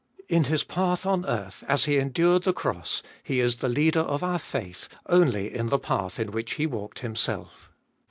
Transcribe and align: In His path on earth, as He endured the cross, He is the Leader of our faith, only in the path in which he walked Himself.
In 0.27 0.45
His 0.45 0.63
path 0.63 1.05
on 1.05 1.27
earth, 1.27 1.63
as 1.67 1.85
He 1.85 1.99
endured 1.99 2.41
the 2.41 2.53
cross, 2.53 3.03
He 3.21 3.39
is 3.39 3.57
the 3.57 3.69
Leader 3.69 3.99
of 3.99 4.23
our 4.23 4.39
faith, 4.39 4.89
only 5.05 5.53
in 5.53 5.69
the 5.69 5.77
path 5.77 6.19
in 6.19 6.31
which 6.31 6.53
he 6.55 6.65
walked 6.65 7.01
Himself. 7.01 7.69